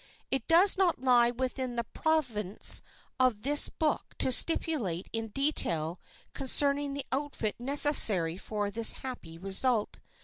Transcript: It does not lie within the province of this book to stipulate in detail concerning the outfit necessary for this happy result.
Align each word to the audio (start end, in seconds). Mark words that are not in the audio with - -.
It 0.31 0.47
does 0.47 0.79
not 0.79 0.99
lie 1.03 1.29
within 1.29 1.75
the 1.75 1.83
province 1.83 2.81
of 3.19 3.43
this 3.43 3.69
book 3.69 4.15
to 4.17 4.31
stipulate 4.31 5.07
in 5.13 5.27
detail 5.27 5.99
concerning 6.33 6.95
the 6.95 7.05
outfit 7.11 7.53
necessary 7.59 8.35
for 8.35 8.71
this 8.71 8.93
happy 9.03 9.37
result. 9.37 9.99